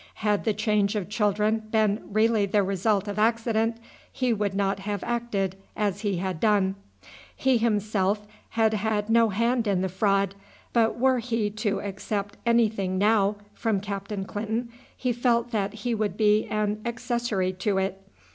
Had 0.25 0.45
the 0.45 0.53
change 0.55 0.95
of 0.95 1.09
children 1.09 1.59
been 1.69 2.01
really 2.07 2.47
the 2.47 2.63
result 2.63 3.07
of 3.07 3.19
accident, 3.19 3.77
he 4.11 4.33
would 4.33 4.55
not 4.55 4.79
have 4.79 5.03
acted 5.03 5.55
as 5.77 6.01
he 6.01 6.17
had 6.17 6.39
done. 6.39 6.73
He 7.35 7.59
himself 7.59 8.25
had 8.49 8.73
had 8.73 9.11
no 9.11 9.29
hand 9.29 9.67
in 9.67 9.81
the 9.83 9.89
fraud, 9.89 10.33
but 10.73 10.97
were 10.97 11.19
he 11.19 11.51
to 11.51 11.81
accept 11.81 12.35
anything 12.47 12.97
now 12.97 13.35
from 13.53 13.79
Captain 13.79 14.25
Clinton 14.25 14.69
he 14.97 15.13
felt 15.13 15.51
that 15.51 15.73
he 15.85 15.93
would 15.93 16.17
be 16.17 16.45
an 16.45 16.81
accessary 16.83 17.53
to 17.53 17.77
it. 17.77 18.01